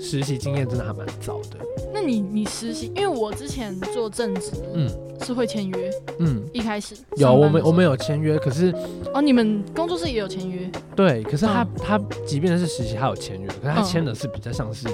[0.00, 1.58] 实习经验真的还蛮糟的。
[1.92, 4.90] 那你你实习，因为我之前做正职，嗯
[5.24, 8.74] 是会签约，嗯，一开始有我们我们有签约，可是
[9.14, 14.88] 哦，你们工作室也有签约对，可是他、嗯他即便是实习，他有签约，可是他嗯签的是比较像是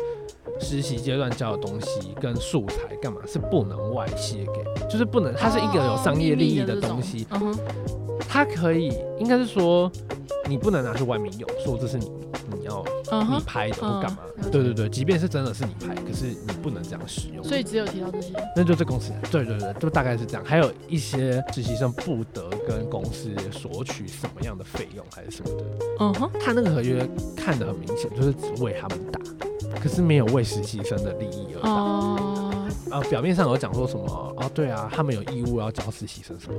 [0.61, 7.27] 实习阶段教的东西跟素材干嘛是不能外泄给，就是不能，它是一个有商业利益的东西，
[8.29, 9.91] 它可以应该是说
[10.49, 12.11] 你不能拿去外面用，说这是你
[12.53, 14.19] 你要你拍的或干嘛
[14.51, 17.45] 对对对，即便是真的是你拍，可是你不能这样使用。
[17.45, 20.45] 所以只有提到这些，那就这公司，对对对，就大概是这样。
[20.45, 25.65] 还有一些实习生不得跟公司索取什么样的费用还是什么的，
[26.01, 29.21] 嗯哼，他那个合约看得很明显，就是只为他们打，
[29.81, 31.71] 可是没有为实习生的利益而打。
[31.71, 34.05] 哦，呃，表面上有讲说什么
[34.37, 36.59] 哦，对啊，他们有义务要教实习生什么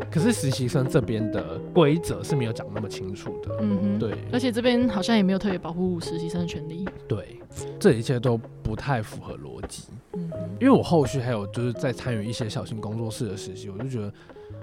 [0.00, 3.56] 的，可是实习生这边的规则是没有讲那么清楚的。
[3.60, 7.40] 嗯哼，对而且这边好像也没有特别保护实习生的权利，对，
[7.80, 9.84] 这一切都不太符合逻辑。
[10.14, 14.12] 嗯，因为我后续还有就是在参与一些小型工作室的实习，我就觉得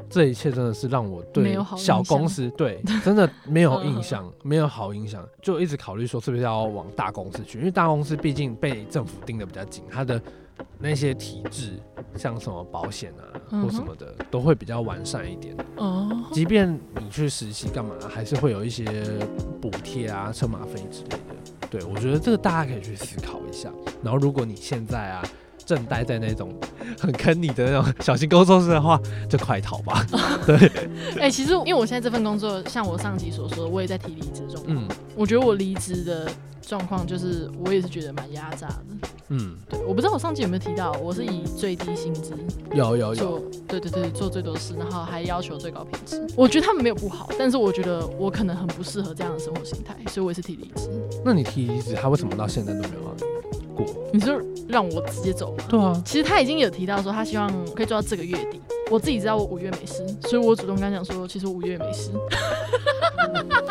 [0.10, 10.22] 这一切真的是让我对小公司对 真的没有印象，没有好印象，就一直考虑说是不是要往大公司去，因为大公司毕竟被政府盯得比较紧，它的
[10.78, 11.80] 那些体制
[12.16, 15.56] 像什么保险啊或什么的都会比较完善一点。
[15.78, 18.86] 哦，即便你去实习干嘛，还是会有一些
[19.62, 21.18] 补贴啊、车马费之类的。
[21.70, 23.72] 对我觉得这个大家可以去思考一下。
[24.02, 25.24] 然后如果你现在啊
[25.70, 26.52] 正待在那种
[27.00, 30.04] 很坑你的那种小型工作室的话，就快逃吧。
[30.48, 30.72] 对，
[31.20, 36.28] 哎、其实因为我现在这份工作，像我上集所说的，我也在提离职中，嗯我觉得我离职的
[36.60, 38.86] 状况就是，我也是觉得蛮压榨的。
[39.32, 42.34] 嗯，对，我不知道我上集有没有提到，我是以最低薪资
[42.74, 46.26] 有有有，做，对对对，做最多事，然后还要求最高品质。
[46.36, 50.90] 我觉得他们没有不好，但是我觉得我可能很不适合这样的生活形态，所以我也是提离职。
[51.24, 53.10] 那你提离职，他为什么到现在都没有
[53.80, 54.10] 让你过？
[54.14, 55.64] 你就让我直接走吗？
[55.70, 58.62] 对啊，其实他已经有提到说，他希望可以做到这个月底。
[58.90, 62.12] 我自己知道我五月没事，所以我主动跟他讲说，其实我五月没事。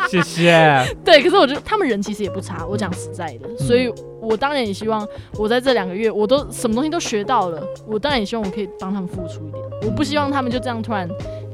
[0.09, 0.81] 谢谢。
[1.03, 5.05] 对，可是我觉得他们人其实也不差，我讲实在的，所以我当然也希望
[5.37, 11.07] 我在这两个月我都什么东西都学到了，我当然也希望我可以帮他们付出一点，我不希望他们就这样突然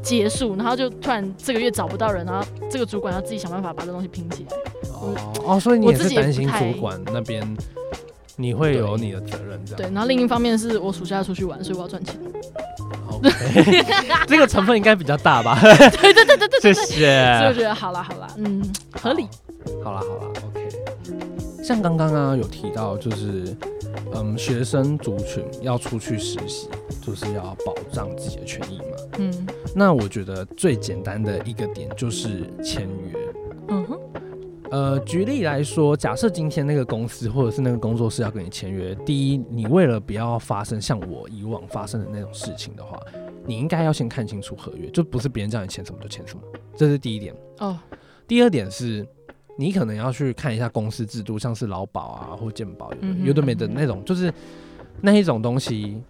[0.04, 4.58] 结束，然后就突然这个月找不到人，然后这个主管要自己想办法把这东西拼起来。
[4.94, 7.42] 哦哦，所以你也是担心主管那边
[8.36, 9.78] 你会有你的责任这样。
[9.78, 12.16] 对，然后另一方面是我暑假要出去玩，所以我要赚钱。
[13.10, 13.30] OK，
[14.28, 15.58] 这个成分应该比较大吧？
[15.62, 17.54] 对对对对对谢，谢所以我。
[17.54, 19.28] 觉得好啦好啦，嗯，合理。
[19.84, 20.70] 好啦好啦，OK。
[21.64, 23.56] 像刚刚啊有提到，就是
[24.14, 26.68] 嗯，学生族群要出去实习，
[27.02, 28.84] 就是要保障自己的权益嘛。
[29.18, 33.20] 嗯那我觉得最简单的一个点就是签约。
[33.70, 34.00] 嗯哼
[34.76, 43.00] 呃，举例来说，假设今天那个公司或者是那个工作室要跟你签约，第一，你为了不要发生像我以往发生的那种事情的话，
[43.46, 46.44] 你应该要先看清楚合约，就不是别人叫你签什么就签什么，
[46.76, 47.34] 这是第一点。
[47.60, 47.80] 哦
[48.28, 49.08] 第二点是，
[49.58, 52.92] 你可能要去看一下公司制度，像是劳保啊或健保，
[53.24, 54.34] 有的没的那种，就是
[55.00, 56.02] 那一种东西，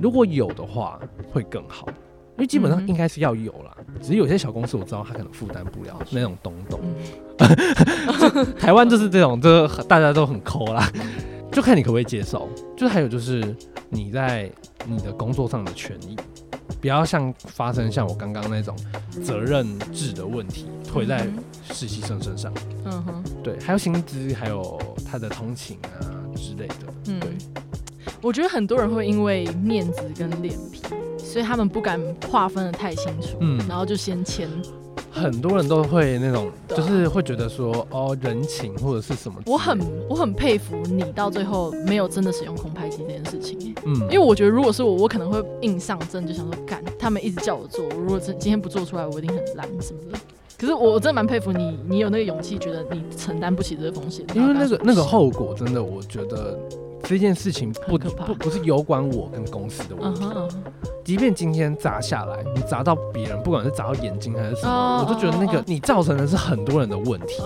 [0.00, 1.00] 如果有的话
[1.32, 1.88] 会更好，
[2.36, 3.76] 因为基本上应该是要有啦。
[4.00, 6.80] 只是有些小公司我知道他可能负担不了那种东东，
[7.38, 10.90] 嗯 台湾就是这种，就是大家都很抠啦，
[11.52, 12.48] 就看你可不可以接受。
[12.76, 13.54] 就是还有就是
[13.90, 14.50] 你在
[14.86, 16.16] 你的工作上的权益，
[16.80, 18.74] 不要像发生像我刚刚那种
[19.22, 21.26] 责任制的问题推在
[21.70, 22.52] 实习生身上。
[22.84, 26.00] 嗯哼对，还有薪资，还有他的通勤啊
[26.34, 26.74] 之类的。
[27.08, 27.30] 嗯对，
[28.22, 30.80] 我觉得很多人会因为面子跟脸皮，
[31.18, 34.48] 所以他们不敢划分的太清楚，嗯然后就先签。
[35.10, 39.38] 很多人都会那种，就是会觉得说，哦，人情或者是什么。
[39.44, 50.18] 我很我很佩服你到最后没有真的使用空拍机这件事情，嗯，因为我觉得如果是我，我可能会硬上阵，就想说干，他们一直叫我做，我如果真今天不做出来，我一定很烂什么的。
[50.56, 56.58] 可是我我真的蛮佩服你，你有那个勇气，觉得你承担不起这个风险，因为那个那个，后果真的，我觉得
[57.02, 60.24] 这件事情不不不是有关我跟公司的问题。
[61.04, 67.42] 即便今天砸下来，你砸到别人，不管是砸到眼睛还是什么，哦我都觉得那个你造成的是很多人的问题。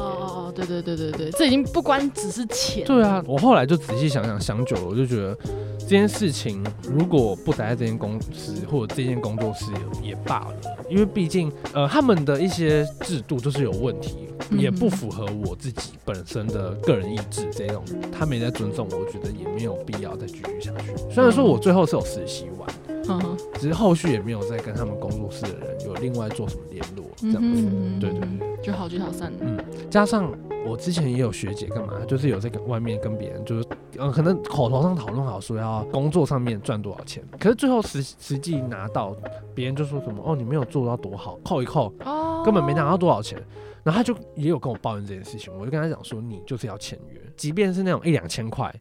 [0.57, 5.37] 对对对对对，这已经不关只是钱，对啊，我后来就仔细想想，想久了，我就觉得
[5.79, 9.67] 这件事情如果不待在这间公司或者这间工作室
[10.03, 10.55] 也也罢了，
[10.89, 20.93] 因为毕竟呃他们的一些制度就是有问题，也不符合我自己本身的个人意志，这种他没在尊重我，我觉得也没有必要再继续下去。
[21.13, 22.69] 虽然说我最后是有实习完，
[23.09, 27.63] 嗯，只是后续也没有再跟他们工作室的人有另外做什么联络这样子。
[27.63, 28.57] 嗯对对对。
[28.63, 29.39] 就好聚好散了。
[29.41, 29.59] 嗯，
[29.91, 30.33] 加上
[30.67, 39.15] 我之前也有学姐干嘛，就是有在跟外面跟别人，就是呃可能口头上讨论好说要工作上面赚多少钱，可是最后实实际拿到，
[39.55, 43.41] 别人就说什么哦你没有做到多好，扣一扣哦根本没拿到多少钱。
[43.85, 48.75] 然后他就也有跟我抱怨这件事情，我就跟他讲说，你就是要签约，即便是那种一两千块，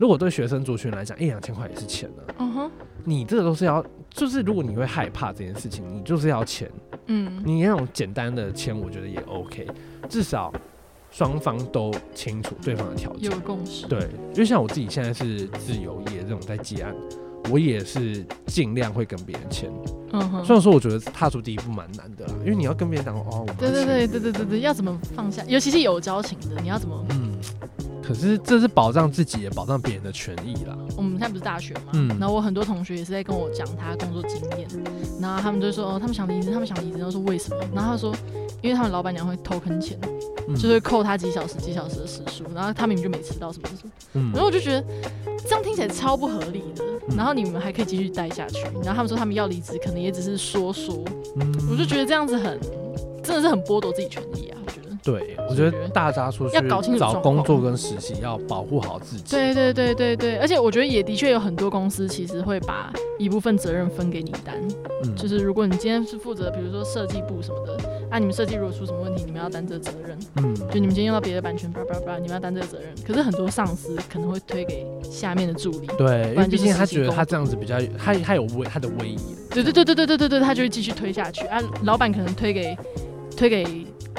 [0.00, 2.70] 如果对学生族群来讲，一两千块也是钱呢、嗯哼，
[3.04, 6.70] 你这个都是要，就是如果你会害怕这件事情，你就是要钱。
[7.08, 9.66] 嗯，你那种简单的签，我觉得也 OK，
[10.08, 10.50] 至少
[11.10, 13.38] 双方都清楚对方的条件有。
[13.40, 13.86] 共识。
[13.88, 16.94] 对，因为像我自己现在是自由业这种在接案，
[17.50, 19.70] 我也是尽量会跟别人签。
[20.12, 25.44] 嗯哼，虽然说我觉得踏出第一步蛮难的啦，因为你要跟别人讲说哦，对对对对对对对，要怎么放下？
[25.46, 27.04] 尤其是有交情的，你要怎么？
[27.10, 27.38] 嗯，
[28.02, 30.76] 可是这是保障自己也保障别人的权益啦。
[30.96, 32.08] 我们现在不是大学嘛，嗯。
[32.18, 34.68] 然后我很多同学也是在跟我讲他工作经验，
[35.20, 37.64] 然后他们就说哦，他们想离职，他们想离职，然后说为什么？
[37.74, 38.14] 然后他说，
[38.62, 39.98] 因为他们老板娘会偷坑钱，
[40.48, 40.54] 嗯。
[40.54, 44.30] 就是扣他几小时几小时的时数，然后他明明就没吃到什么什么，嗯。
[44.32, 44.84] 然后我就觉得
[45.44, 47.16] 这样听起来超不合理的，嗯。
[47.16, 51.04] 然后你们还可以继续待下去，然后他们说他们要离职，可能也只是说说，
[51.36, 51.54] 嗯。
[51.70, 52.58] 我就觉得这样子很，
[53.22, 54.79] 真的是很剥夺自己权益啊，我觉得。
[55.02, 59.34] 对，我觉得大家出去要搞清楚找工作跟实习要保护好自己。
[59.34, 64.56] 对对对对对，而且我觉得也的确有很多公司其实会把一部分责任分给你担，
[65.04, 67.76] 嗯就是如果你今天是负责，比如说设计部什么的，
[68.10, 70.18] 啊，你们设计如果出什么问题，你们要担这个责任。
[70.36, 72.88] 嗯就你们今天用到别的版权，叭叭叭，你们要担这个责任。
[73.06, 75.86] 可是很多上司可能会推给下面的助理。
[75.98, 79.18] 对，因为毕竟他觉得他这样子比较，他他有威他的威严。
[79.50, 81.58] 对对对对对对对对，他就会继续推下去啊。
[81.84, 82.76] 老板可能推给
[83.36, 83.64] 推给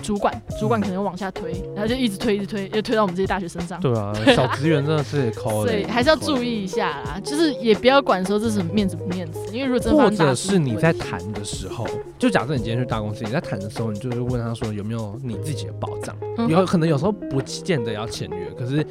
[0.01, 3.79] 主管，主管可能往下推，然后就一直推一直推，又推到我们这些大学生上。
[3.79, 11.85] 对啊， 小职员真的是抠所以还是要注意一下啦，就是也不要管说这是面子不面子，因为如果真的发或者是你在谈的时候，
[12.17, 16.15] 就假设你今天去大公司，你在谈的时候，你就是问他说有没有你自己的保障。
[16.37, 18.85] 嗯有可能有时候不见得要签约，可是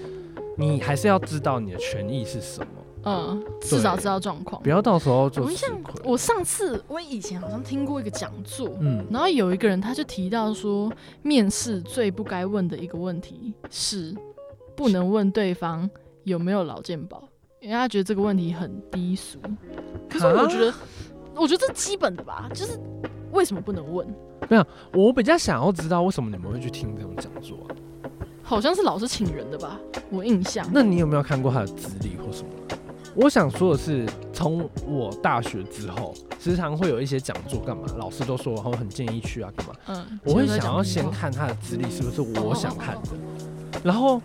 [0.57, 4.69] 你还是要知道你的权益是什么，嗯，至少知道状况不。
[4.69, 5.95] 要到时候就吃我像亏。
[6.05, 10.93] 我上次我以前好像听过一个讲座，嗯然后有一个人他就提到说，
[11.23, 14.15] 面试最不该问的一个问题是
[14.77, 15.89] 不能问对方
[16.25, 17.23] 有没有老健保，
[17.61, 19.39] 因为他觉得这个问题很低俗。
[20.09, 20.75] 可是我觉得，
[21.35, 22.79] 我觉得这基本的吧，就是
[23.33, 24.07] 为什么不能问？
[24.49, 27.77] 没有我比较想要知道为什么你们会去听这种讲座啊？
[28.43, 29.79] 好像是老师请人的吧，
[30.11, 30.69] 我印象。
[30.73, 32.49] 那你有没有看过他的资历或什么？
[33.15, 39.75] 我想说的是，从我大学之后，时常会有一些讲座干嘛，老师都说，然后很建议去啊，干嘛？
[39.89, 43.11] 嗯，我会想要先看他的资历是不是我想看的，
[43.83, 44.21] 然后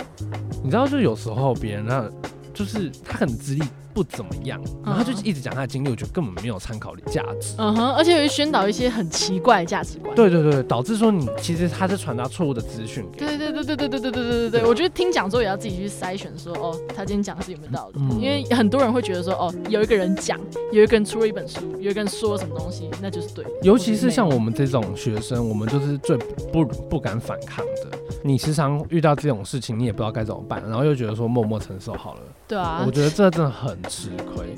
[0.64, 2.10] 你知道，就有时候别人那
[2.56, 3.62] 就是他可能资历
[3.94, 7.54] 不怎么样，然后他就一直讲他的经历，我觉得根本没有参考的价值。
[7.58, 10.16] 嗯哼，而且会宣导一些很奇怪的价值观。
[10.16, 13.26] 对对对，导致说你其实他是传达错误的资讯给。
[13.26, 18.00] 对对对对对对对对对对对，我觉得听讲座也要自己去筛选说，哦，他今天讲的是有没有道理？
[18.02, 20.40] 嗯因为很多人会觉得说，哦，有一个人讲，
[20.72, 23.52] 有一个人出了一本书，有一个人说什么东西，那就是对的。
[23.62, 26.16] 尤其是像我，们这种学生，我们就是最
[26.54, 27.98] 不不敢反抗的。
[28.28, 32.22] 你时常遇到这种事情，你也不知道该怎么办，然后又觉得说默默承受好了。
[32.48, 34.56] 对啊，我觉得这真的很吃亏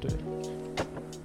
[0.00, 0.08] 对。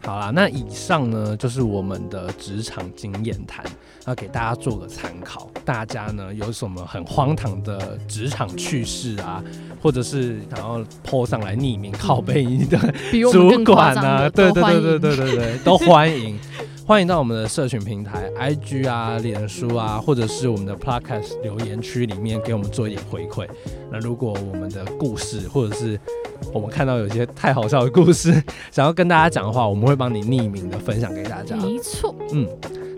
[0.03, 3.63] 好啦，那以上呢就是我们的职场经验谈，
[4.07, 5.47] 要给大家做个参考。
[5.63, 9.43] 大家呢有什么很荒唐的职场趣事啊，
[9.79, 12.79] 或者是想要 po 上来匿名靠背你的
[13.31, 16.35] 主管啊，对对对对对对对，都欢迎。
[16.89, 23.47] 欢迎到我们的社群平台，IG 啊、脸书啊，或者是我们的 Podcast 留言区里面给我们做一点回馈。
[23.91, 25.99] 那如果我们的故事，或者是
[26.51, 31.55] 我们看到有些太好笑的故事，想要跟大家讲的话，我们会帮你匿名的分享给大家。
[31.57, 32.47] 没错，嗯，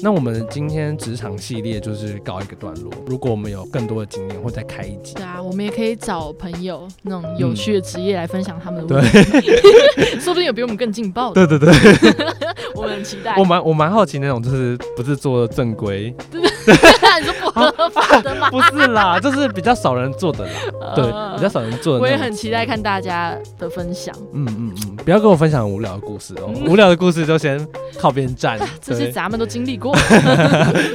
[0.03, 2.91] 那我们今天职场系列就是告一个段落。
[3.05, 5.13] 如果我们有更多的经验，会再开一集。
[5.13, 9.51] 对啊，我们也可以找朋友那种有趣的职业来分享他们的对问题
[10.19, 12.15] 说不定有比我们更劲爆的，对对对，
[12.75, 13.35] 我们很期待。
[13.37, 16.13] 我蛮我蛮好奇那种，就是不是做正规，
[17.19, 18.49] 你说不合法的吗？
[18.51, 20.51] 不是啦，就是比较少人做的啦。
[20.95, 22.01] 对，呃比较少人做的。
[22.01, 27.65] 我也很期待看大家的分享，嗯嗯嗯，不要跟我分享无聊的故事哦，嗯无聊的故事就先
[27.99, 28.59] 靠边站。
[28.81, 29.95] 这些对咱们都经历过。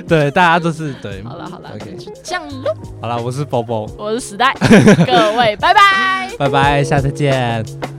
[0.08, 1.22] 对，大家都是对。
[1.22, 2.74] 好了好了 OK 就这样喽。
[3.00, 4.54] 好了，我是包包，我是时代，
[5.06, 6.30] 各位拜拜。
[6.38, 7.95] 拜拜，下次见。